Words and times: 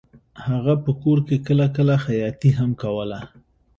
هغه 0.47 0.73
په 0.83 0.91
کور 1.01 1.17
کې 1.27 1.37
کله 1.47 1.65
کله 1.75 1.95
خیاطي 2.05 2.49
هم 2.59 2.69
کوله 2.81 3.19